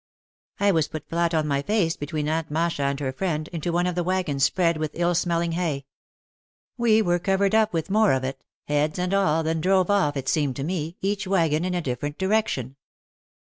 I 0.59 0.71
was 0.71 0.87
put 0.87 1.07
flat 1.07 1.35
on 1.35 1.45
my 1.47 1.61
face 1.61 1.95
between 1.95 2.27
Aunt 2.27 2.49
Masha 2.49 2.81
and 2.81 2.99
her 2.99 3.11
friend, 3.13 3.47
into 3.49 3.71
one 3.71 3.85
of 3.85 3.93
the 3.93 4.03
wagons 4.03 4.43
spread 4.43 4.77
with 4.77 4.89
ill 4.95 5.13
smelling 5.13 5.51
hay. 5.51 5.85
We 6.75 7.03
were 7.03 7.19
covered 7.19 7.53
up 7.53 7.71
with 7.71 7.91
more 7.91 8.11
of 8.13 8.23
it, 8.23 8.39
56 8.39 8.41
OUT 8.41 8.45
OF 8.45 8.65
THE 8.65 8.73
SHADOW 8.73 8.79
heads 8.79 8.99
and 8.99 9.13
all, 9.13 9.43
then 9.43 9.61
drove 9.61 9.89
off, 9.91 10.17
it 10.17 10.27
seemed 10.27 10.55
to 10.55 10.63
me, 10.63 10.97
each 11.01 11.27
wagon 11.27 11.63
in 11.63 11.75
a 11.75 11.83
different 11.83 12.17
direction. 12.17 12.77